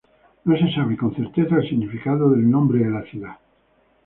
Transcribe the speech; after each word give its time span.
No 0.45 0.57
se 0.57 0.73
sabe 0.73 0.97
con 0.97 1.13
certeza 1.13 1.57
el 1.57 1.69
significado 1.69 2.31
del 2.31 2.49
nombre 2.49 2.79
de 2.83 2.89
la 2.89 3.03
ciudad. 3.03 3.37